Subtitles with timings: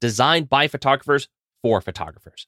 [0.00, 1.28] designed by photographers
[1.62, 2.46] for photographers.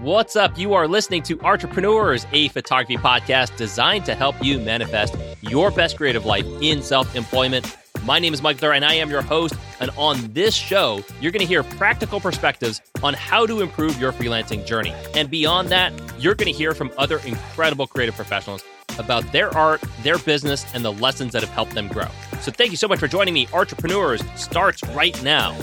[0.00, 0.58] What's up?
[0.58, 5.96] You are listening to Entrepreneurs, a photography podcast designed to help you manifest your best
[5.96, 7.74] creative life in self employment.
[8.04, 9.54] My name is Mike Thur, and I am your host.
[9.80, 14.12] And on this show, you're going to hear practical perspectives on how to improve your
[14.12, 14.92] freelancing journey.
[15.14, 18.62] And beyond that, you're going to hear from other incredible creative professionals
[18.98, 22.08] about their art, their business, and the lessons that have helped them grow.
[22.40, 23.48] So thank you so much for joining me.
[23.52, 25.56] Entrepreneurs starts right now.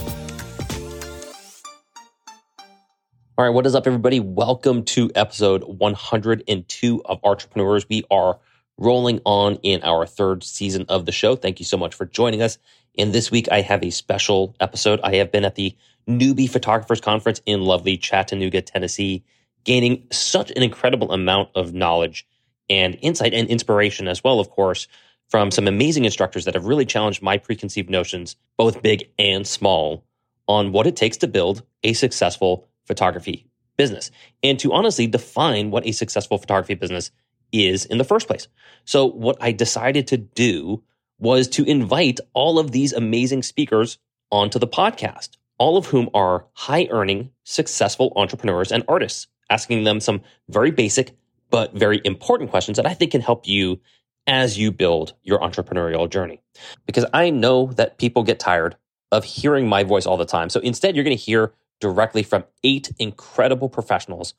[3.37, 4.19] All right, what is up, everybody?
[4.19, 7.87] Welcome to episode 102 of Entrepreneurs.
[7.89, 8.37] We are
[8.77, 11.35] rolling on in our third season of the show.
[11.35, 12.57] Thank you so much for joining us.
[12.97, 14.99] And this week, I have a special episode.
[15.03, 15.75] I have been at the
[16.07, 19.23] Noobie Photographers Conference in lovely Chattanooga, Tennessee,
[19.63, 22.27] gaining such an incredible amount of knowledge
[22.72, 24.88] and insight and inspiration, as well, of course,
[25.30, 30.05] from some amazing instructors that have really challenged my preconceived notions, both big and small,
[30.47, 33.45] on what it takes to build a successful photography
[33.76, 34.09] business
[34.42, 37.11] and to honestly define what a successful photography business
[37.52, 38.48] is in the first place.
[38.86, 40.82] So, what I decided to do
[41.20, 43.98] was to invite all of these amazing speakers
[44.32, 49.99] onto the podcast, all of whom are high earning, successful entrepreneurs and artists, asking them
[49.99, 51.11] some very basic
[51.52, 53.80] but very important questions that I think can help you
[54.26, 56.42] as you build your entrepreneurial journey.
[56.86, 58.76] Because I know that people get tired
[59.12, 60.50] of hearing my voice all the time.
[60.50, 64.34] So instead, you're going to hear directly from eight incredible professionals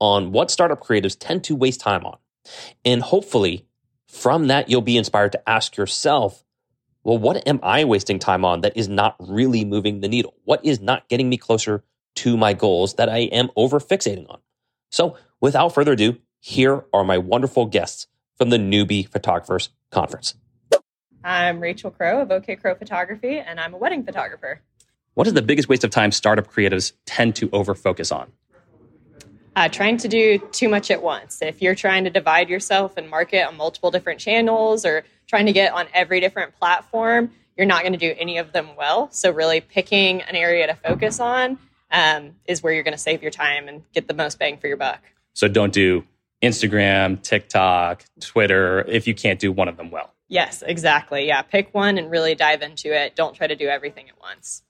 [0.00, 2.18] on what startup creatives tend to waste time on.
[2.84, 3.66] And hopefully,
[4.06, 6.44] from that, you'll be inspired to ask yourself,
[7.04, 10.34] well, what am I wasting time on that is not really moving the needle?
[10.44, 11.84] What is not getting me closer
[12.16, 14.40] to my goals that I am over fixating on?
[14.90, 18.06] So, without further ado, here are my wonderful guests
[18.36, 20.34] from the Noobie Photographers Conference.
[21.24, 24.60] I'm Rachel Crowe of OK Crowe Photography, and I'm a wedding photographer.
[25.14, 28.30] What is the biggest waste of time startup creatives tend to over focus on?
[29.56, 31.42] Uh, trying to do too much at once.
[31.42, 35.52] If you're trying to divide yourself and market on multiple different channels or trying to
[35.52, 39.10] get on every different platform, you're not going to do any of them well.
[39.10, 41.58] So, really picking an area to focus on
[41.90, 44.68] um, is where you're going to save your time and get the most bang for
[44.68, 45.02] your buck.
[45.34, 46.04] So, don't do
[46.42, 50.14] Instagram, TikTok, Twitter if you can't do one of them well.
[50.28, 51.26] Yes, exactly.
[51.26, 53.16] Yeah, pick one and really dive into it.
[53.16, 54.62] Don't try to do everything at once.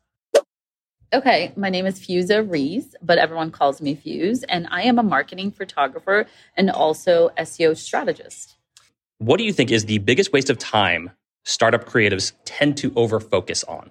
[1.12, 5.03] Okay, my name is Feuza Reis, but everyone calls me Fuse, and I am a
[5.03, 8.56] marketing photographer and also SEO strategist.
[9.17, 11.11] What do you think is the biggest waste of time
[11.45, 13.91] startup creatives tend to over focus on?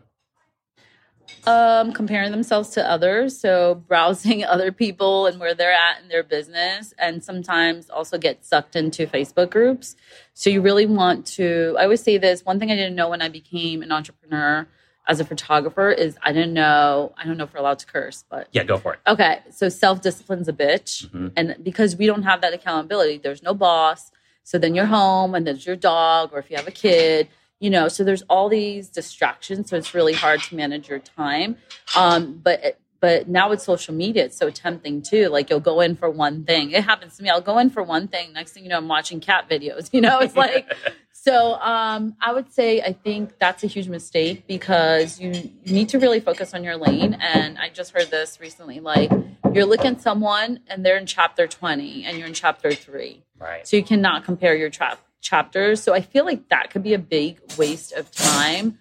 [1.47, 6.23] Um, comparing themselves to others, so browsing other people and where they're at in their
[6.23, 9.95] business, and sometimes also get sucked into Facebook groups.
[10.33, 11.75] So you really want to.
[11.79, 12.43] I always say this.
[12.43, 14.67] One thing I didn't know when I became an entrepreneur
[15.07, 18.25] as a photographer is I didn't know I don't know if we're allowed to curse,
[18.29, 18.99] but yeah, go for it.
[19.07, 21.29] Okay, so self discipline's a bitch, mm-hmm.
[21.35, 24.11] and because we don't have that accountability, there's no boss.
[24.43, 27.27] So then you're home, and there's your dog, or if you have a kid,
[27.59, 27.87] you know.
[27.87, 31.57] So there's all these distractions, so it's really hard to manage your time.
[31.95, 35.29] Um, but but now with social media, it's so tempting too.
[35.29, 36.71] Like you'll go in for one thing.
[36.71, 37.29] It happens to me.
[37.29, 38.33] I'll go in for one thing.
[38.33, 39.89] Next thing you know, I'm watching cat videos.
[39.97, 40.71] You know, it's like
[41.11, 45.31] so um, I would say I think that's a huge mistake because you,
[45.63, 47.17] you need to really focus on your lane.
[47.19, 48.79] And I just heard this recently.
[48.79, 49.11] Like
[49.53, 53.23] you're looking at someone and they're in chapter 20 and you're in chapter three.
[53.39, 53.67] Right.
[53.67, 55.81] So you cannot compare your tra- chapters.
[55.81, 58.79] So I feel like that could be a big waste of time.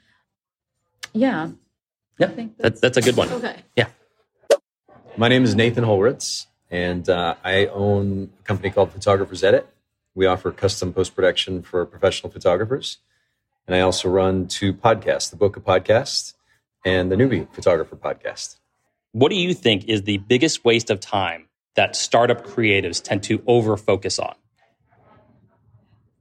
[1.13, 1.51] Yeah.
[2.19, 3.31] Yeah, that's, that's, that's a good one.
[3.31, 3.57] Okay.
[3.77, 3.89] Yeah.
[5.19, 9.69] My name is Nathan Holritz, and uh, I own a company called Photographers Edit
[10.17, 12.99] we offer custom post production for professional photographers.
[13.67, 16.35] And I also run two podcasts, the Bokeh Podcast
[16.85, 18.57] and the Noobie Photographer Podcast.
[19.13, 23.43] What do you think is the biggest waste of time that startup creatives tend to
[23.47, 24.35] over focus on?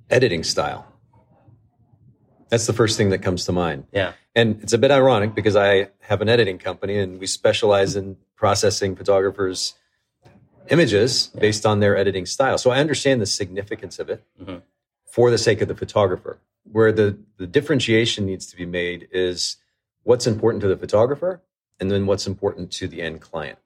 [0.10, 0.92] Editing style.
[2.50, 3.86] That's the first thing that comes to mind.
[3.92, 4.14] Yeah.
[4.36, 8.18] And it's a bit ironic because I have an editing company and we specialize in
[8.36, 9.74] processing photographers'
[10.70, 12.58] images based on their editing style.
[12.58, 14.58] So I understand the significance of it mm-hmm.
[15.06, 16.40] for the sake of the photographer.
[16.72, 19.58] Where the, the differentiation needs to be made is
[20.04, 21.42] what's important to the photographer
[21.80, 23.60] and then what's important to the end client.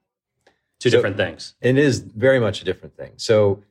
[0.78, 1.54] Two so different things.
[1.60, 3.12] It is very much a different thing.
[3.16, 3.62] So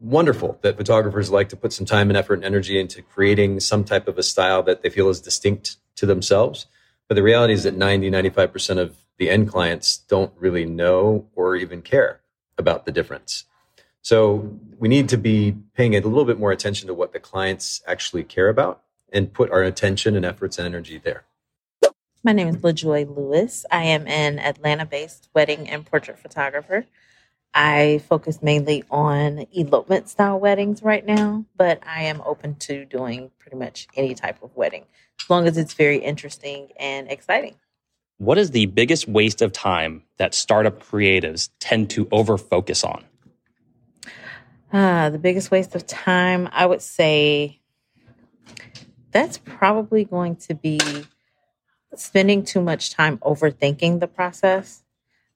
[0.00, 3.84] wonderful that photographers like to put some time and effort and energy into creating some
[3.84, 6.66] type of a style that they feel is distinct to themselves.
[7.08, 11.56] But the reality is that 90, 95% of the end clients don't really know or
[11.56, 12.20] even care
[12.58, 13.44] about the difference.
[14.02, 17.82] So we need to be paying a little bit more attention to what the clients
[17.86, 18.82] actually care about
[19.12, 21.24] and put our attention and efforts and energy there.
[22.22, 23.64] My name is LaJoy Lewis.
[23.70, 26.86] I am an Atlanta based wedding and portrait photographer.
[27.54, 33.30] I focus mainly on elopement style weddings right now, but I am open to doing
[33.38, 34.84] pretty much any type of wedding
[35.20, 37.54] as long as it's very interesting and exciting.
[38.18, 43.04] What is the biggest waste of time that startup creatives tend to over focus on?
[44.72, 47.60] Uh, the biggest waste of time, I would say
[49.12, 50.78] that's probably going to be
[51.94, 54.82] spending too much time overthinking the process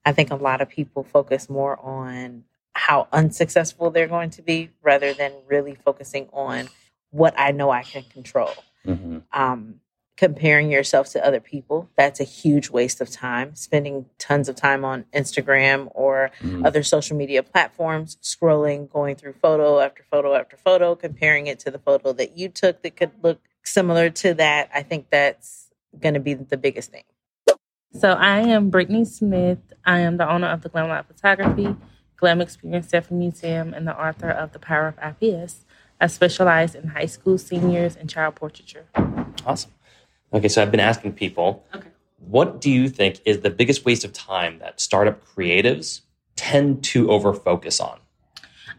[0.05, 2.43] I think a lot of people focus more on
[2.73, 6.69] how unsuccessful they're going to be rather than really focusing on
[7.11, 8.51] what I know I can control.
[8.85, 9.19] Mm-hmm.
[9.33, 9.75] Um,
[10.17, 13.55] comparing yourself to other people, that's a huge waste of time.
[13.55, 16.65] Spending tons of time on Instagram or mm-hmm.
[16.65, 21.71] other social media platforms, scrolling, going through photo after photo after photo, comparing it to
[21.71, 24.69] the photo that you took that could look similar to that.
[24.73, 27.03] I think that's going to be the biggest thing.
[27.93, 29.59] So I am Britney Smith.
[29.85, 31.75] I am the owner of the Glam Lab Photography,
[32.15, 35.65] Glam Experience Deaf Museum, and the author of The Power of IPS.
[35.99, 38.85] I specialize in high school seniors and child portraiture.
[39.45, 39.71] Awesome.
[40.33, 41.89] Okay, so I've been asking people, okay.
[42.17, 46.01] what do you think is the biggest waste of time that startup creatives
[46.37, 47.99] tend to over focus on?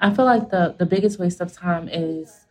[0.01, 2.47] I feel like the, the biggest waste of time is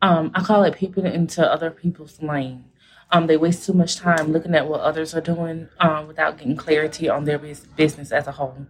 [0.00, 2.64] um, I call it peeping into other people's lane.
[3.10, 6.56] Um, they waste too much time looking at what others are doing um, without getting
[6.56, 8.66] clarity on their business as a whole.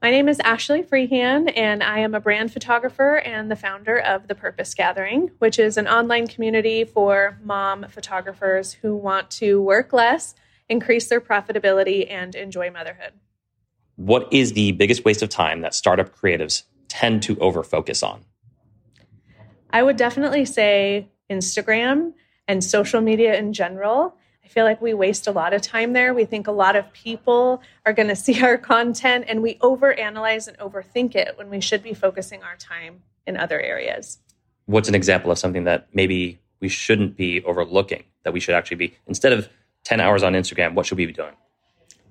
[0.00, 4.28] My name is Ashley Freehan, and I am a brand photographer and the founder of
[4.28, 9.92] The Purpose Gathering, which is an online community for mom photographers who want to work
[9.92, 10.36] less,
[10.68, 13.12] increase their profitability, and enjoy motherhood.
[13.96, 18.24] What is the biggest waste of time that startup creatives tend to over focus on?
[19.70, 22.12] I would definitely say Instagram
[22.48, 24.16] and social media in general.
[24.42, 26.14] I feel like we waste a lot of time there.
[26.14, 30.48] We think a lot of people are going to see our content and we overanalyze
[30.48, 34.18] and overthink it when we should be focusing our time in other areas.
[34.66, 38.76] What's an example of something that maybe we shouldn't be overlooking, that we should actually
[38.78, 39.48] be, instead of
[39.84, 41.32] 10 hours on Instagram, what should we be doing?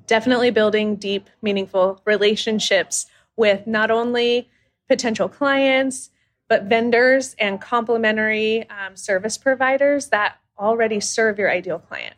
[0.06, 4.50] Definitely building deep, meaningful relationships with not only
[4.88, 6.10] potential clients,
[6.48, 12.16] but vendors and complementary um, service providers that already serve your ideal client.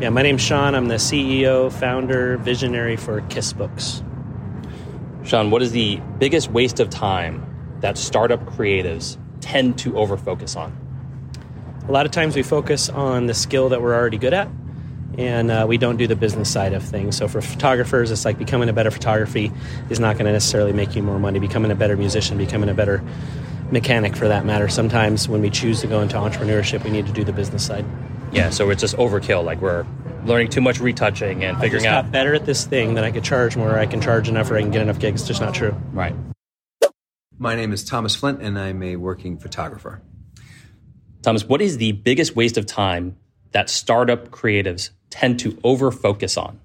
[0.00, 0.74] Yeah, my name's Shaun.
[0.74, 4.02] I'm the CEO, founder, visionary for Kiss Books.
[5.22, 10.76] Shaun, what is the biggest waste of time that startup creatives tend to overfocus on?
[11.88, 14.48] A lot of times we focus on the skill that we're already good at
[15.18, 17.16] and uh, we don't do the business side of things.
[17.16, 19.52] So for photographers, it's like becoming a better photography
[19.90, 21.38] is not going to necessarily make you more money.
[21.38, 23.02] Becoming a better musician, becoming a better
[23.70, 24.68] mechanic for that matter.
[24.68, 27.84] Sometimes when we choose to go into entrepreneurship, we need to do the business side.
[28.32, 29.44] Yeah, so it's just overkill.
[29.44, 29.86] Like we're
[30.24, 33.04] learning too much retouching and figuring I just out Got better at this thing than
[33.04, 33.78] I could charge more.
[33.78, 35.22] I can charge enough or I can get enough gigs.
[35.22, 35.76] It's just not true.
[35.92, 36.14] Right.
[37.36, 40.02] My name is Tomas Flint, and I'm a working photographer.
[41.22, 43.16] Tomas, what is the biggest waste of time
[43.52, 46.58] that startup creatives tend to over focus on?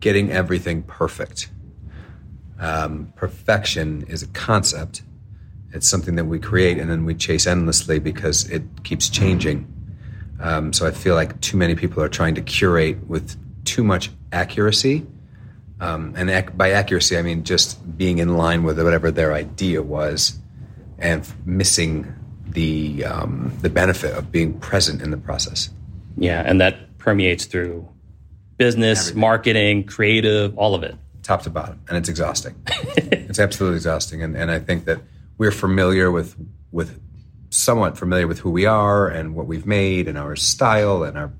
[0.00, 1.50] Getting everything perfect.
[2.58, 5.02] Um, perfection is a concept.
[5.72, 9.66] It's something that we create and then we chase endlessly because it keeps changing.
[10.40, 14.10] Um, so I feel like too many people are trying to curate with too much
[14.32, 15.06] accuracy.
[15.80, 19.82] Um, and ac- by accuracy, I mean just being in line with whatever their idea
[19.82, 20.38] was
[20.98, 22.14] and missing
[22.48, 25.68] the um, the benefit of being present in the process.
[26.18, 27.88] Yeah, and that permeates through
[28.56, 29.20] business, Everything.
[29.20, 32.54] marketing, creative, all of it, top to bottom, and it's exhausting.
[32.66, 35.00] it's absolutely exhausting, and and I think that
[35.38, 36.34] we're familiar with
[36.72, 37.00] with
[37.50, 41.32] somewhat familiar with who we are and what we've made and our style and our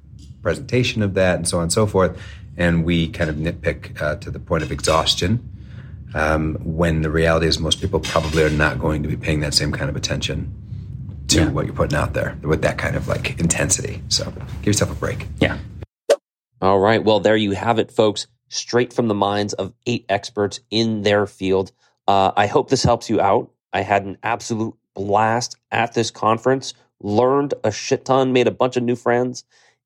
[0.42, 2.18] presentation of that and so on and so forth.
[2.56, 5.46] And we kind of nitpick uh, to the point of exhaustion
[6.14, 9.54] um, when the reality is most people probably are not going to be paying that
[9.54, 10.52] same kind of attention
[11.28, 11.48] to Yeah.
[11.50, 14.02] what you're putting out there with that kind of like intensity.
[14.08, 15.26] So give yourself a break.
[15.40, 15.58] Yeah.
[16.60, 17.02] All right.
[17.02, 18.26] Well, there you have it, folks.
[18.48, 21.70] Straight from the minds of eight experts in their field.
[22.06, 23.50] Uh, I hope this helps you out.
[23.72, 28.76] I had an absolute blast at this conference, learned a shit ton, made a bunch
[28.76, 29.44] of new friends,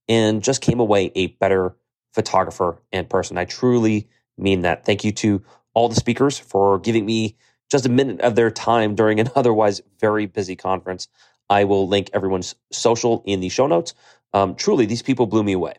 [0.08, 1.75] and just came away a better
[2.14, 3.37] photographer and person.
[3.37, 4.08] I truly
[4.38, 4.87] mean that.
[4.87, 5.42] Thank you to
[5.75, 7.37] all the speakers for giving me
[7.70, 11.08] just a minute of their time during an otherwise very busy conference.
[11.52, 13.94] I will link everyone's social in the show notes.
[14.32, 15.75] Um, truly, these people blew me away.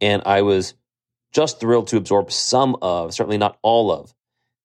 [0.00, 0.74] And I was
[1.32, 4.14] just thrilled to absorb some of, certainly not all of,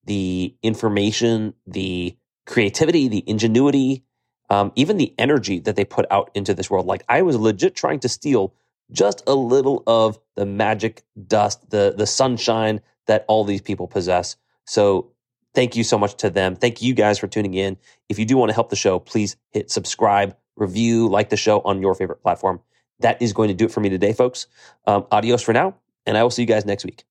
[0.06, 2.16] the information, the
[2.46, 4.04] creativity, the ingenuity,
[4.50, 6.86] um, even the energy that they put out into this world.
[6.86, 8.54] Like I was legit trying to steal
[8.92, 14.36] just a little of the magic dust, the the sunshine that all these people possess.
[14.66, 15.12] So
[15.56, 16.56] thank you so much to them.
[16.56, 17.78] Thank you guys for tuning in.
[18.10, 21.62] If you do want to help the show, please hit subscribe, review, like the show
[21.62, 22.62] on your favorite platform.
[23.00, 24.48] That is going to do it for me today, folks.
[24.88, 27.04] Um, adios for now, and I will see you guys next week.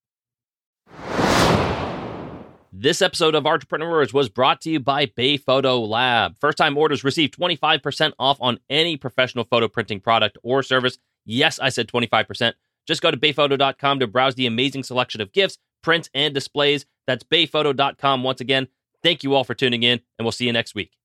[2.75, 6.37] This episode of Entrepreneurs was brought to you by Bay Photo Lab.
[6.41, 10.99] First time orders receive 25% off on any professional photo printing product or service.
[11.25, 12.55] Yes, I said 25%.
[12.87, 16.87] Just go to bayphoto.com to browse the amazing selection of gifts, prints, and displays.
[17.07, 18.69] That's bayphoto.com once again.
[19.03, 20.97] Thank you all for tuning in, and we'll see you next week.